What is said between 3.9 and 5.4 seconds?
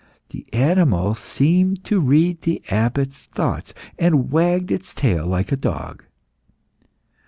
and wagged its tail